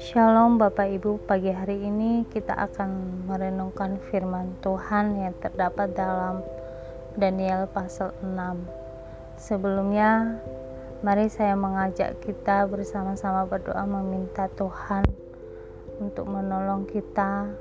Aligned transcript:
Shalom 0.00 0.56
Bapak 0.56 0.88
Ibu, 0.88 1.20
pagi 1.28 1.52
hari 1.52 1.84
ini 1.84 2.24
kita 2.32 2.56
akan 2.56 3.20
merenungkan 3.28 4.00
firman 4.08 4.56
Tuhan 4.64 5.20
yang 5.20 5.36
terdapat 5.36 5.92
dalam 5.92 6.40
Daniel 7.12 7.68
pasal 7.68 8.16
6. 8.24 9.36
Sebelumnya, 9.36 10.40
mari 11.04 11.28
saya 11.28 11.52
mengajak 11.60 12.16
kita 12.24 12.64
bersama-sama 12.64 13.44
berdoa 13.44 13.84
meminta 13.84 14.48
Tuhan 14.56 15.04
untuk 16.00 16.24
menolong 16.24 16.88
kita 16.88 17.52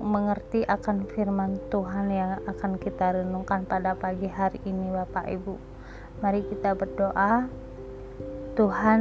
mengerti 0.00 0.64
akan 0.64 1.04
firman 1.04 1.60
Tuhan 1.68 2.08
yang 2.08 2.40
akan 2.48 2.80
kita 2.80 3.20
renungkan 3.20 3.68
pada 3.68 3.92
pagi 3.92 4.32
hari 4.32 4.56
ini 4.64 4.88
Bapak 4.88 5.28
Ibu. 5.28 5.75
Mari 6.24 6.40
kita 6.48 6.72
berdoa. 6.72 7.44
Tuhan, 8.56 9.00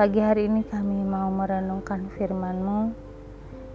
Pagi 0.00 0.16
hari 0.16 0.48
ini 0.48 0.64
kami 0.64 1.04
mau 1.04 1.28
merenungkan 1.28 2.08
firman-Mu. 2.16 2.94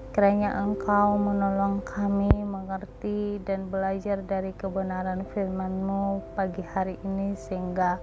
Kiranya 0.10 0.58
Engkau 0.58 1.22
menolong 1.22 1.86
kami 1.86 2.32
mengerti 2.32 3.38
dan 3.46 3.70
belajar 3.70 4.26
dari 4.26 4.50
kebenaran 4.58 5.22
firman-Mu 5.36 6.34
pagi 6.34 6.66
hari 6.66 6.98
ini 7.06 7.38
sehingga 7.38 8.02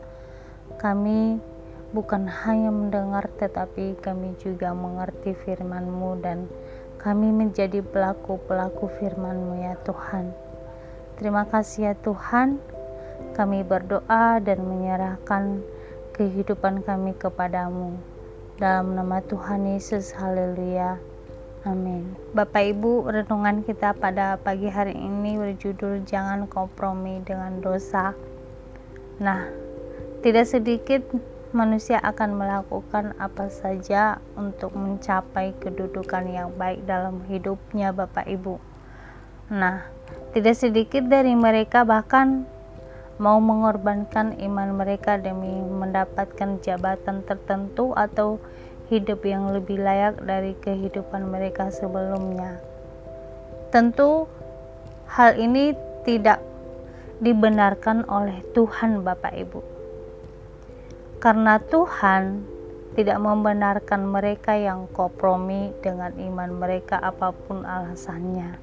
kami 0.78 1.42
bukan 1.90 2.28
hanya 2.28 2.70
mendengar 2.70 3.26
tetapi 3.42 3.98
kami 3.98 4.38
juga 4.38 4.70
mengerti 4.70 5.34
firman-Mu 5.34 6.22
dan 6.22 6.46
kami 7.02 7.32
menjadi 7.34 7.82
pelaku-pelaku 7.82 8.86
firman-Mu 9.02 9.66
ya 9.66 9.74
Tuhan. 9.82 10.30
Terima 11.18 11.42
kasih 11.48 11.90
ya 11.90 11.94
Tuhan. 11.98 12.62
Kami 13.32 13.64
berdoa 13.64 14.36
dan 14.44 14.60
menyerahkan 14.60 15.64
kehidupan 16.12 16.84
kami 16.84 17.16
kepadamu. 17.16 17.96
Dalam 18.60 18.92
nama 18.92 19.24
Tuhan 19.24 19.64
Yesus, 19.64 20.12
haleluya. 20.12 21.00
Amin. 21.64 22.12
Bapak 22.36 22.76
Ibu, 22.76 23.08
renungan 23.08 23.64
kita 23.64 23.96
pada 23.96 24.36
pagi 24.36 24.68
hari 24.68 24.92
ini 24.92 25.40
berjudul 25.40 26.04
Jangan 26.04 26.44
Kompromi 26.44 27.24
dengan 27.24 27.64
Dosa. 27.64 28.12
Nah, 29.16 29.48
tidak 30.20 30.52
sedikit 30.52 31.00
manusia 31.56 32.02
akan 32.04 32.36
melakukan 32.36 33.16
apa 33.16 33.48
saja 33.48 34.20
untuk 34.36 34.76
mencapai 34.76 35.56
kedudukan 35.56 36.28
yang 36.28 36.52
baik 36.60 36.84
dalam 36.84 37.24
hidupnya 37.24 37.96
Bapak 37.96 38.28
Ibu. 38.28 38.60
Nah, 39.52 39.88
tidak 40.36 40.56
sedikit 40.60 41.08
dari 41.08 41.32
mereka 41.32 41.84
bahkan 41.88 42.48
mau 43.22 43.38
mengorbankan 43.38 44.34
iman 44.42 44.74
mereka 44.74 45.14
demi 45.14 45.62
mendapatkan 45.62 46.58
jabatan 46.58 47.22
tertentu 47.22 47.94
atau 47.94 48.42
hidup 48.90 49.22
yang 49.22 49.54
lebih 49.54 49.78
layak 49.78 50.18
dari 50.26 50.58
kehidupan 50.58 51.30
mereka 51.30 51.70
sebelumnya. 51.70 52.58
Tentu, 53.70 54.26
hal 55.06 55.38
ini 55.38 55.70
tidak 56.02 56.42
dibenarkan 57.22 58.02
oleh 58.10 58.42
Tuhan, 58.58 59.06
Bapak 59.06 59.32
Ibu, 59.38 59.62
karena 61.22 61.62
Tuhan 61.62 62.42
tidak 62.98 63.22
membenarkan 63.22 64.02
mereka 64.04 64.58
yang 64.58 64.90
kompromi 64.90 65.70
dengan 65.78 66.10
iman 66.18 66.50
mereka, 66.58 66.98
apa 66.98 67.30
pun 67.30 67.62
alasannya. 67.62 68.58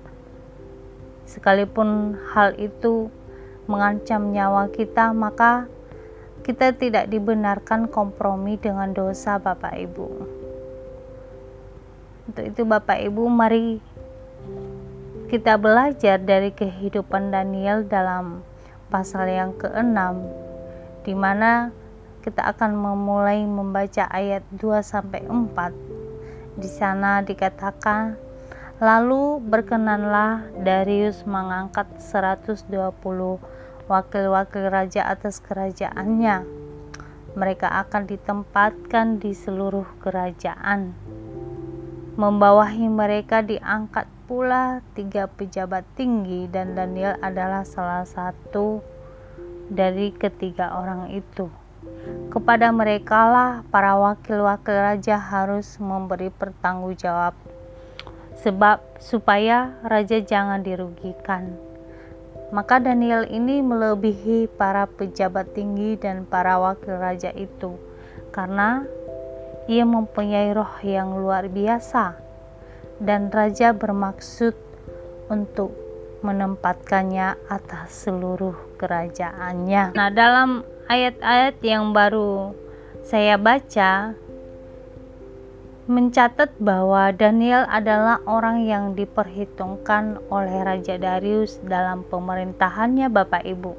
Sekalipun 1.26 2.20
hal 2.36 2.54
itu 2.60 3.10
mengancam 3.70 4.34
nyawa 4.34 4.74
kita, 4.74 5.14
maka 5.14 5.70
kita 6.42 6.74
tidak 6.74 7.06
dibenarkan 7.14 7.86
kompromi 7.86 8.58
dengan 8.58 8.90
dosa 8.90 9.38
Bapak 9.38 9.78
Ibu. 9.78 10.08
Untuk 12.26 12.44
itu 12.50 12.66
Bapak 12.66 12.98
Ibu 12.98 13.30
mari 13.30 13.78
kita 15.30 15.62
belajar 15.62 16.18
dari 16.18 16.50
kehidupan 16.50 17.30
Daniel 17.30 17.86
dalam 17.86 18.42
pasal 18.90 19.30
yang 19.30 19.54
ke-6 19.62 20.02
di 21.06 21.14
mana 21.14 21.70
kita 22.26 22.50
akan 22.50 22.74
memulai 22.74 23.46
membaca 23.46 24.10
ayat 24.10 24.42
2 24.58 24.82
sampai 24.82 25.22
4. 25.30 26.58
Di 26.58 26.66
sana 26.66 27.22
dikatakan 27.22 28.18
Lalu 28.80 29.44
berkenanlah 29.44 30.56
Darius 30.56 31.28
mengangkat 31.28 31.84
120 32.00 32.64
wakil-wakil 33.90 34.70
raja 34.70 35.10
atas 35.10 35.42
kerajaannya. 35.42 36.46
Mereka 37.34 37.66
akan 37.66 38.06
ditempatkan 38.06 39.18
di 39.18 39.34
seluruh 39.34 39.90
kerajaan. 40.06 40.94
Membawahi 42.14 42.86
mereka 42.86 43.42
diangkat 43.42 44.06
pula 44.30 44.86
tiga 44.94 45.26
pejabat 45.26 45.82
tinggi 45.98 46.46
dan 46.46 46.78
Daniel 46.78 47.18
adalah 47.26 47.66
salah 47.66 48.06
satu 48.06 48.86
dari 49.74 50.14
ketiga 50.14 50.78
orang 50.78 51.10
itu. 51.10 51.50
Kepada 52.30 52.70
merekalah 52.70 53.66
para 53.74 53.98
wakil-wakil 53.98 54.78
raja 54.78 55.18
harus 55.18 55.82
memberi 55.82 56.30
pertanggungjawab 56.30 57.34
sebab 58.38 58.84
supaya 59.00 59.74
raja 59.82 60.20
jangan 60.20 60.62
dirugikan 60.62 61.69
maka 62.50 62.82
Daniel 62.82 63.30
ini 63.30 63.62
melebihi 63.62 64.50
para 64.58 64.90
pejabat 64.90 65.54
tinggi 65.54 65.98
dan 66.02 66.26
para 66.26 66.58
wakil 66.58 66.98
raja 66.98 67.30
itu 67.38 67.78
karena 68.34 68.86
ia 69.70 69.86
mempunyai 69.86 70.50
roh 70.54 70.74
yang 70.82 71.14
luar 71.14 71.46
biasa 71.46 72.18
dan 72.98 73.30
raja 73.30 73.72
bermaksud 73.72 74.58
untuk 75.30 75.72
menempatkannya 76.20 77.40
atas 77.48 78.10
seluruh 78.10 78.76
kerajaannya. 78.76 79.96
Nah, 79.96 80.10
dalam 80.12 80.68
ayat-ayat 80.92 81.62
yang 81.64 81.96
baru 81.96 82.52
saya 83.06 83.40
baca 83.40 84.18
mencatat 85.90 86.54
bahwa 86.62 87.10
Daniel 87.10 87.66
adalah 87.66 88.22
orang 88.30 88.62
yang 88.62 88.94
diperhitungkan 88.94 90.22
oleh 90.30 90.62
Raja 90.62 91.02
Darius 91.02 91.58
dalam 91.66 92.06
pemerintahannya 92.06 93.10
Bapak 93.10 93.42
Ibu. 93.42 93.74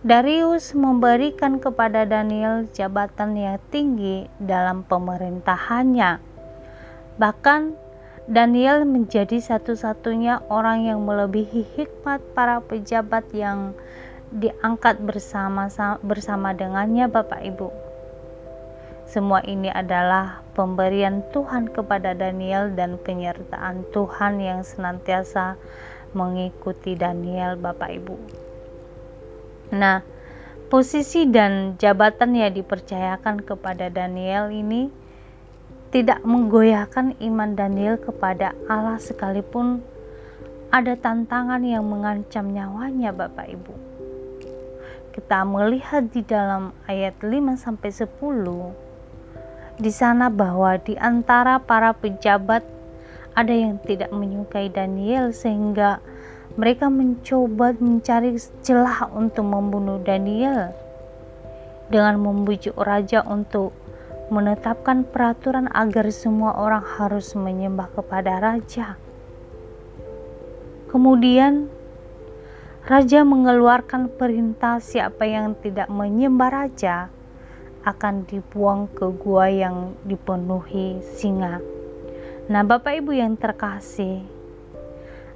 Darius 0.00 0.72
memberikan 0.72 1.60
kepada 1.60 2.08
Daniel 2.08 2.64
jabatan 2.72 3.36
yang 3.36 3.60
tinggi 3.68 4.24
dalam 4.40 4.88
pemerintahannya. 4.88 6.16
Bahkan 7.20 7.60
Daniel 8.24 8.88
menjadi 8.88 9.36
satu-satunya 9.36 10.48
orang 10.48 10.88
yang 10.88 11.04
melebihi 11.04 11.76
hikmat 11.76 12.24
para 12.32 12.64
pejabat 12.64 13.28
yang 13.36 13.76
diangkat 14.32 14.96
bersama 15.04 15.68
bersama 16.00 16.56
dengannya 16.56 17.04
Bapak 17.04 17.44
Ibu. 17.44 17.85
Semua 19.06 19.38
ini 19.46 19.70
adalah 19.70 20.42
pemberian 20.58 21.22
Tuhan 21.30 21.70
kepada 21.70 22.10
Daniel 22.10 22.74
dan 22.74 22.98
penyertaan 22.98 23.86
Tuhan 23.94 24.42
yang 24.42 24.66
senantiasa 24.66 25.54
mengikuti 26.10 26.98
Daniel, 26.98 27.54
Bapak 27.54 27.86
Ibu. 27.86 28.16
Nah, 29.78 30.02
posisi 30.66 31.22
dan 31.30 31.78
jabatan 31.78 32.34
yang 32.34 32.50
dipercayakan 32.50 33.46
kepada 33.46 33.86
Daniel 33.94 34.50
ini 34.50 34.90
tidak 35.94 36.26
menggoyahkan 36.26 37.14
iman 37.22 37.54
Daniel 37.54 38.02
kepada 38.02 38.58
Allah 38.66 38.98
sekalipun 38.98 39.86
ada 40.74 40.98
tantangan 40.98 41.62
yang 41.62 41.86
mengancam 41.86 42.50
nyawanya 42.50 43.14
Bapak 43.14 43.54
Ibu. 43.54 43.74
Kita 45.14 45.46
melihat 45.46 46.10
di 46.10 46.26
dalam 46.26 46.74
ayat 46.90 47.22
5 47.22 47.54
sampai 47.54 47.94
10 47.94 48.85
di 49.76 49.92
sana 49.92 50.32
bahwa 50.32 50.80
di 50.80 50.96
antara 50.96 51.60
para 51.60 51.92
pejabat 51.92 52.64
ada 53.36 53.52
yang 53.52 53.76
tidak 53.84 54.08
menyukai 54.08 54.72
Daniel 54.72 55.36
sehingga 55.36 56.00
mereka 56.56 56.88
mencoba 56.88 57.76
mencari 57.76 58.32
celah 58.64 59.12
untuk 59.12 59.44
membunuh 59.44 60.00
Daniel 60.00 60.72
dengan 61.92 62.16
membujuk 62.16 62.72
raja 62.80 63.20
untuk 63.28 63.76
menetapkan 64.32 65.04
peraturan 65.04 65.68
agar 65.70 66.08
semua 66.08 66.56
orang 66.56 66.82
harus 66.82 67.36
menyembah 67.36 67.92
kepada 67.92 68.40
raja. 68.40 68.96
Kemudian 70.88 71.68
raja 72.88 73.20
mengeluarkan 73.22 74.08
perintah 74.16 74.80
siapa 74.80 75.28
yang 75.28 75.52
tidak 75.60 75.92
menyembah 75.92 76.50
raja 76.50 77.12
akan 77.86 78.26
dibuang 78.26 78.90
ke 78.90 79.06
gua 79.14 79.46
yang 79.46 79.94
dipenuhi 80.02 80.98
singa. 81.14 81.62
Nah, 82.50 82.66
Bapak 82.66 82.98
Ibu 82.98 83.14
yang 83.14 83.38
terkasih, 83.38 84.36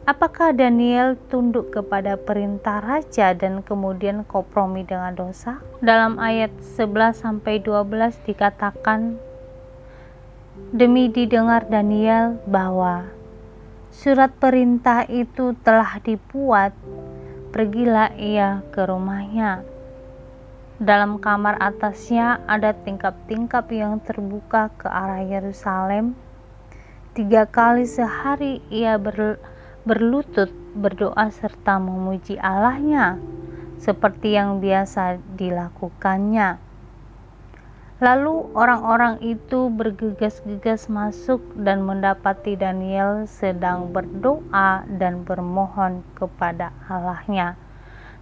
Apakah 0.08 0.56
Daniel 0.56 1.14
tunduk 1.29 1.76
kepada 1.76 2.17
perintah 2.17 2.81
raja 2.81 3.37
dan 3.37 3.61
kemudian 3.61 4.25
kompromi 4.25 4.81
dengan 4.82 5.12
dosa? 5.12 5.61
Dalam 5.85 6.19
ayat 6.19 6.50
11 6.75 7.20
sampai 7.20 7.62
12 7.62 8.17
dikatakan 8.25 9.20
demi 10.73 11.12
didengar 11.12 11.69
Daniel 11.69 12.41
bahwa 12.49 13.06
surat 13.93 14.32
perintah 14.35 15.05
itu 15.05 15.53
telah 15.61 16.00
dibuat, 16.00 16.73
pergilah 17.53 18.11
ia 18.17 18.64
ke 18.73 18.81
rumahnya. 18.88 19.62
Dalam 20.81 21.21
kamar 21.21 21.61
atasnya 21.61 22.41
ada 22.49 22.73
tingkap-tingkap 22.73 23.69
yang 23.69 24.00
terbuka 24.00 24.73
ke 24.81 24.88
arah 24.88 25.21
Yerusalem. 25.21 26.17
Tiga 27.12 27.44
kali 27.44 27.85
sehari 27.85 28.65
ia 28.73 28.97
ber 28.97 29.37
berlutut 29.85 30.49
berdoa 30.73 31.29
serta 31.29 31.77
memuji 31.77 32.41
Allahnya 32.41 33.21
seperti 33.77 34.41
yang 34.41 34.65
biasa 34.65 35.21
dilakukannya. 35.37 36.56
Lalu 38.00 38.49
orang-orang 38.56 39.21
itu 39.21 39.69
bergegas-gegas 39.69 40.88
masuk 40.88 41.44
dan 41.61 41.85
mendapati 41.85 42.56
Daniel 42.56 43.29
sedang 43.29 43.93
berdoa 43.93 44.88
dan 44.88 45.29
bermohon 45.29 46.00
kepada 46.17 46.73
Allahnya. 46.88 47.61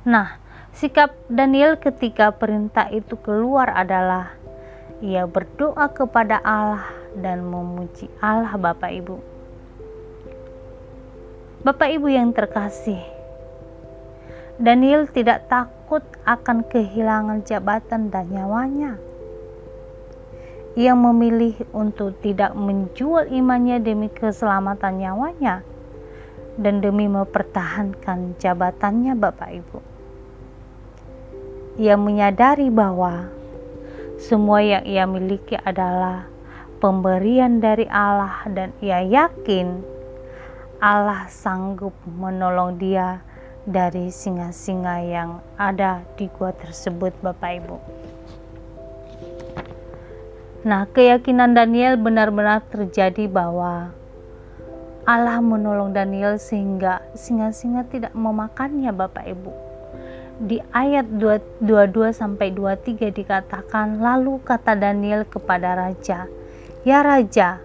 Nah, 0.03 0.43
sikap 0.77 1.17
Daniel 1.33 1.81
ketika 1.81 2.35
perintah 2.35 2.89
itu 2.93 3.17
keluar 3.21 3.73
adalah 3.73 4.35
ia 4.99 5.25
berdoa 5.25 5.89
kepada 5.95 6.43
Allah 6.43 6.91
dan 7.15 7.47
memuji 7.47 8.11
Allah 8.19 8.59
Bapak 8.59 8.91
Ibu. 8.91 9.17
Bapak 11.63 11.89
Ibu 11.91 12.07
yang 12.11 12.31
terkasih, 12.35 12.99
Daniel 14.59 15.07
tidak 15.07 15.47
takut 15.47 16.03
akan 16.27 16.67
kehilangan 16.67 17.47
jabatan 17.47 18.11
dan 18.11 18.27
nyawanya. 18.31 18.99
Ia 20.79 20.95
memilih 20.95 21.59
untuk 21.75 22.19
tidak 22.23 22.55
menjual 22.55 23.27
imannya 23.31 23.83
demi 23.83 24.07
keselamatan 24.07 25.03
nyawanya 25.03 25.67
dan 26.59 26.79
demi 26.83 27.11
mempertahankan 27.11 28.39
jabatannya 28.39 29.15
Bapak 29.19 29.51
Ibu. 29.51 29.98
Ia 31.79 31.95
menyadari 31.95 32.75
bahwa 32.75 33.31
semua 34.19 34.59
yang 34.67 34.83
ia 34.83 35.07
miliki 35.07 35.55
adalah 35.63 36.27
pemberian 36.83 37.63
dari 37.63 37.87
Allah 37.87 38.43
dan 38.51 38.75
ia 38.83 38.99
yakin 39.07 39.79
Allah 40.83 41.31
sanggup 41.31 41.95
menolong 42.03 42.83
dia 42.83 43.23
dari 43.63 44.11
singa-singa 44.11 45.07
yang 45.07 45.31
ada 45.55 46.03
di 46.19 46.27
gua 46.35 46.51
tersebut 46.51 47.15
Bapak 47.23 47.63
Ibu. 47.63 47.77
Nah, 50.67 50.83
keyakinan 50.91 51.55
Daniel 51.55 51.95
benar-benar 51.95 52.67
terjadi 52.67 53.31
bahwa 53.31 53.95
Allah 55.07 55.39
menolong 55.39 55.95
Daniel 55.95 56.43
sehingga 56.43 57.07
singa-singa 57.15 57.87
tidak 57.87 58.11
memakannya 58.19 58.91
Bapak 58.91 59.31
Ibu. 59.31 59.68
Di 60.39 60.63
ayat 60.71 61.19
22 61.19 62.15
sampai 62.15 62.55
23 62.55 63.11
dikatakan, 63.11 63.99
lalu 63.99 64.39
kata 64.47 64.79
Daniel 64.79 65.27
kepada 65.27 65.75
raja, 65.75 66.31
"Ya 66.87 67.03
raja, 67.03 67.59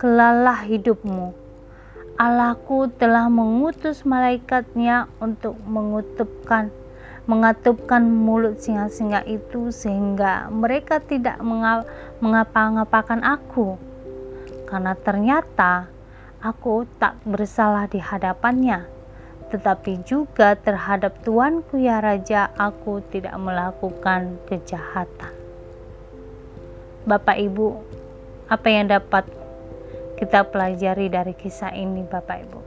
kelalah 0.00 0.64
hidupmu. 0.64 1.36
Allahku 2.16 2.88
telah 2.96 3.28
mengutus 3.28 4.08
malaikatnya 4.08 5.06
untuk 5.20 5.60
mengutupkan 5.68 6.72
mengatupkan 7.28 8.08
mulut 8.08 8.56
singa-singa 8.56 9.20
itu 9.28 9.68
sehingga 9.68 10.48
mereka 10.48 10.96
tidak 10.96 11.36
mengapa-ngapakan 12.24 13.20
aku. 13.20 13.76
Karena 14.64 14.96
ternyata 14.96 15.92
aku 16.40 16.88
tak 16.96 17.20
bersalah 17.28 17.84
di 17.84 18.00
hadapannya 18.00 18.97
tetapi 19.48 20.04
juga 20.04 20.56
terhadap 20.56 21.16
tuanku 21.24 21.80
ya 21.80 22.00
raja 22.04 22.52
aku 22.56 23.00
tidak 23.08 23.34
melakukan 23.40 24.36
kejahatan 24.44 25.32
Bapak 27.08 27.40
Ibu 27.40 27.68
apa 28.48 28.68
yang 28.68 28.88
dapat 28.92 29.28
kita 30.18 30.42
pelajari 30.44 31.06
dari 31.06 31.30
kisah 31.30 31.70
ini 31.78 32.02
Bapak 32.02 32.36
Ibu. 32.42 32.60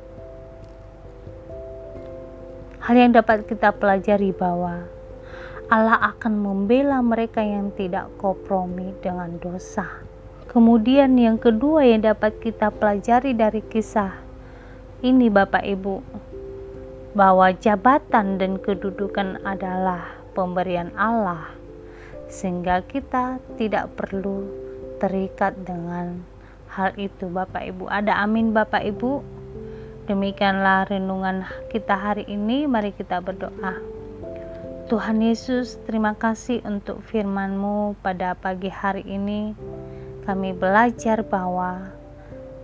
Hal 2.79 2.95
yang 2.95 3.11
dapat 3.11 3.43
kita 3.43 3.75
pelajari 3.75 4.31
bahwa 4.31 4.87
Allah 5.67 6.15
akan 6.15 6.39
membela 6.39 7.03
mereka 7.03 7.43
yang 7.43 7.75
tidak 7.75 8.07
kompromi 8.17 8.95
dengan 9.03 9.35
dosa. 9.37 9.83
Kemudian 10.47 11.19
yang 11.19 11.35
kedua 11.35 11.83
yang 11.83 12.07
dapat 12.07 12.39
kita 12.39 12.71
pelajari 12.71 13.35
dari 13.35 13.59
kisah 13.67 14.15
ini 15.03 15.27
Bapak 15.27 15.67
Ibu, 15.67 15.99
bahwa 17.11 17.51
jabatan 17.51 18.39
dan 18.39 18.55
kedudukan 18.59 19.43
adalah 19.43 20.15
pemberian 20.31 20.95
Allah 20.95 21.51
sehingga 22.31 22.79
kita 22.87 23.43
tidak 23.59 23.91
perlu 23.99 24.47
terikat 25.03 25.51
dengan 25.67 26.23
hal 26.71 26.95
itu 26.95 27.27
Bapak 27.27 27.67
Ibu. 27.67 27.91
Ada 27.91 28.23
amin 28.23 28.55
Bapak 28.55 28.87
Ibu. 28.87 29.19
Demikianlah 30.07 30.87
renungan 30.87 31.43
kita 31.67 31.93
hari 31.99 32.23
ini. 32.31 32.63
Mari 32.63 32.95
kita 32.95 33.19
berdoa. 33.19 33.75
Tuhan 34.87 35.23
Yesus, 35.23 35.79
terima 35.87 36.15
kasih 36.15 36.63
untuk 36.67 36.99
firman-Mu 37.11 37.95
pada 38.03 38.35
pagi 38.35 38.67
hari 38.67 39.03
ini. 39.07 39.55
Kami 40.27 40.51
belajar 40.51 41.23
bahwa 41.23 41.95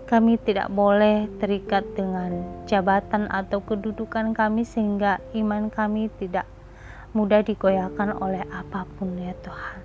kami 0.08 0.40
tidak 0.40 0.72
boleh 0.72 1.28
terikat 1.44 1.84
dengan 1.92 2.64
jabatan 2.64 3.28
atau 3.28 3.60
kedudukan 3.60 4.32
kami 4.32 4.64
sehingga 4.64 5.20
iman 5.36 5.68
kami 5.68 6.08
tidak 6.16 6.48
mudah 7.12 7.44
digoyahkan 7.44 8.16
oleh 8.16 8.48
apa 8.48 8.88
pun 8.96 9.20
ya 9.20 9.36
Tuhan. 9.44 9.80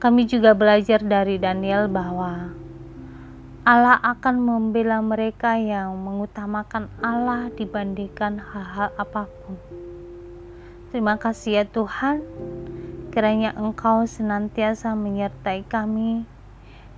Kami 0.00 0.24
juga 0.24 0.56
belajar 0.56 1.04
dari 1.04 1.36
Daniel 1.36 1.92
bahwa 1.92 2.56
Allah 3.68 4.00
akan 4.00 4.36
membela 4.40 5.00
mereka 5.04 5.60
yang 5.60 5.96
mengutamakan 6.00 6.88
Allah 7.04 7.52
dibandingkan 7.52 8.40
hal-hal 8.40 8.92
apa 8.96 9.28
pun. 9.28 9.60
Terima 10.88 11.20
kasih 11.20 11.60
ya 11.60 11.64
Tuhan, 11.68 12.24
kiranya 13.12 13.52
Engkau 13.60 14.08
senantiasa 14.08 14.96
menyertai 14.96 15.64
kami 15.68 16.33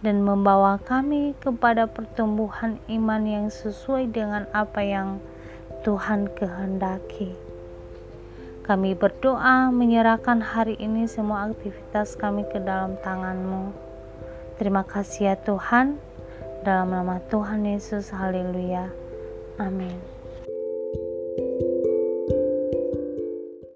dan 0.05 0.21
membawa 0.21 0.76
kami 0.83 1.33
kepada 1.41 1.88
pertumbuhan 1.88 2.76
iman 2.91 3.23
yang 3.25 3.47
sesuai 3.49 4.12
dengan 4.12 4.45
apa 4.53 4.85
yang 4.85 5.23
Tuhan 5.87 6.29
kehendaki. 6.35 7.33
Kami 8.67 8.99
berdoa 8.99 9.71
menyerahkan 9.71 10.43
hari 10.43 10.75
ini 10.83 11.07
semua 11.07 11.47
aktivitas 11.47 12.19
kami 12.19 12.43
ke 12.50 12.59
dalam 12.59 12.99
tangan-Mu. 12.99 13.71
Terima 14.59 14.83
kasih 14.83 15.33
ya 15.33 15.37
Tuhan. 15.38 16.03
Dalam 16.67 16.91
nama 16.91 17.23
Tuhan 17.31 17.62
Yesus, 17.62 18.11
haleluya. 18.11 18.91
Amin. 19.62 20.16